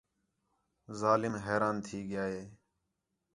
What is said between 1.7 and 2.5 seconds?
تھی ڳِیا ہِے